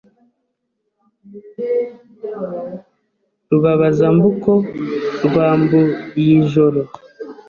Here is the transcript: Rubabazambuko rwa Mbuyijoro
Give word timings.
Rubabazambuko 3.49 4.51
rwa 5.25 5.47
Mbuyijoro 5.61 6.81